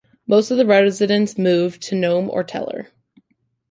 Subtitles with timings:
[0.25, 2.87] Most of the residents moved to Nome or Teller.